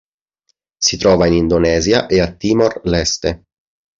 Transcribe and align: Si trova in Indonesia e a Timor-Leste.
Si 0.79 0.97
trova 0.97 1.27
in 1.27 1.33
Indonesia 1.33 2.07
e 2.07 2.21
a 2.21 2.31
Timor-Leste. 2.31 3.43